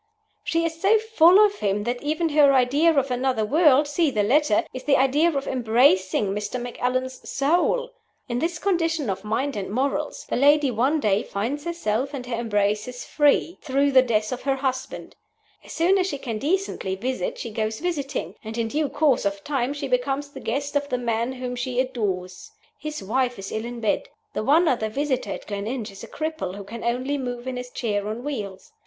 She 0.43 0.65
is 0.65 0.81
so 0.81 0.97
full 0.97 1.37
of 1.45 1.59
him 1.59 1.83
that 1.83 2.01
even 2.01 2.29
her 2.29 2.53
idea 2.53 2.91
of 2.91 3.11
another 3.11 3.45
world 3.45 3.87
(see 3.87 4.09
the 4.09 4.23
letter) 4.23 4.65
is 4.73 4.85
the 4.85 4.97
idea 4.97 5.29
of 5.31 5.47
"embracing" 5.47 6.33
Mr. 6.33 6.59
Macallan's 6.59 7.29
"soul." 7.29 7.91
In 8.27 8.39
this 8.39 8.57
condition 8.57 9.11
of 9.11 9.23
mind 9.23 9.55
and 9.55 9.69
morals, 9.69 10.25
the 10.27 10.35
lady 10.35 10.71
one 10.71 10.99
day 10.99 11.21
finds 11.21 11.65
herself 11.65 12.15
and 12.15 12.25
her 12.25 12.35
embraces 12.35 13.05
free, 13.05 13.59
through 13.61 13.91
the 13.91 14.01
death 14.01 14.31
of 14.31 14.41
her 14.41 14.55
husband. 14.55 15.15
As 15.63 15.71
soon 15.73 15.99
as 15.99 16.07
she 16.07 16.17
can 16.17 16.39
decently 16.39 16.95
visit 16.95 17.37
she 17.37 17.51
goes 17.51 17.79
visiting; 17.79 18.33
and 18.43 18.57
in 18.57 18.69
due 18.69 18.89
course 18.89 19.23
of 19.23 19.43
time 19.43 19.71
she 19.71 19.87
becomes 19.87 20.29
the 20.31 20.39
guest 20.39 20.75
of 20.75 20.89
the 20.89 20.97
man 20.97 21.33
whom 21.33 21.55
she 21.55 21.79
adores. 21.79 22.49
His 22.79 23.03
wife 23.03 23.37
is 23.37 23.51
ill 23.51 23.65
in 23.65 23.75
her 23.75 23.81
bed. 23.81 24.09
The 24.33 24.41
one 24.43 24.67
other 24.67 24.89
visitor 24.89 25.29
at 25.33 25.45
Gleninch 25.45 25.91
is 25.91 26.03
a 26.03 26.07
cripple, 26.07 26.55
who 26.55 26.63
can 26.63 26.83
only 26.83 27.19
move 27.19 27.45
in 27.47 27.55
his 27.55 27.69
chair 27.69 28.07
on 28.07 28.23
wheels. 28.23 28.71